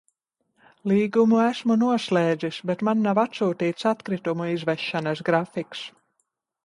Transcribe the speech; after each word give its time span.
Līgumu 0.91 1.41
esmu 1.43 1.77
noslēdzis, 1.81 2.59
bet 2.71 2.83
man 2.89 3.05
nav 3.09 3.21
atsūtīts 3.25 3.89
atkritumu 3.93 4.49
izvešanas 4.55 5.23
grafiks. 5.29 5.85